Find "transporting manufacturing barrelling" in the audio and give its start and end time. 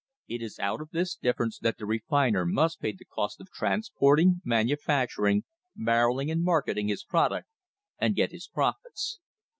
3.51-6.31